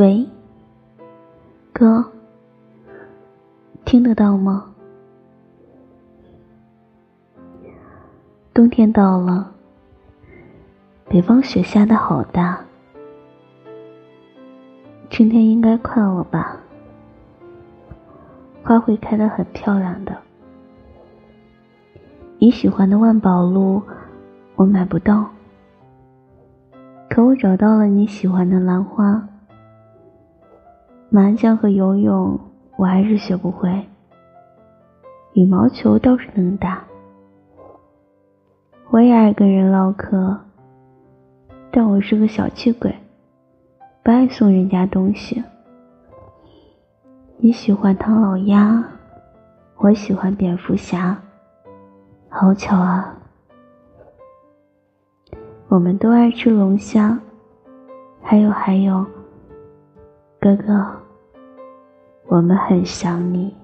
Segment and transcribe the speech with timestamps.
[0.00, 0.26] 喂，
[1.74, 2.02] 哥，
[3.84, 4.64] 听得到吗？
[8.54, 9.52] 冬天到了，
[11.06, 12.64] 北方雪下的好大，
[15.10, 16.56] 春天应该快了吧？
[18.64, 20.16] 花会开得很漂亮的。
[22.38, 23.82] 你喜欢的万宝路，
[24.56, 25.26] 我买不到，
[27.10, 29.28] 可我找到了你喜欢的兰花。
[31.12, 32.38] 麻将和游泳
[32.76, 33.68] 我还是学不会，
[35.32, 36.84] 羽毛球倒是能打。
[38.90, 40.38] 我也爱跟人唠嗑，
[41.72, 42.94] 但我是个小气鬼，
[44.04, 45.42] 不爱送人家东西。
[47.38, 48.80] 你喜欢唐老鸭，
[49.78, 51.20] 我喜欢蝙蝠侠，
[52.28, 53.16] 好巧啊！
[55.66, 57.18] 我们都爱吃龙虾，
[58.22, 59.04] 还有还有，
[60.40, 60.86] 哥哥，
[62.28, 63.54] 我们很想你。